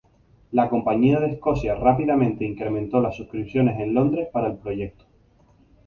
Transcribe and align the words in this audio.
La 0.51 0.67
Compañía 0.67 1.19
de 1.19 1.33
Escocia 1.33 1.75
rápidamente 1.75 2.43
incrementó 2.43 2.99
las 2.99 3.15
suscripciones 3.15 3.79
en 3.79 3.93
Londres 3.93 4.29
para 4.33 4.47
el 4.47 4.57
proyecto. 4.57 5.05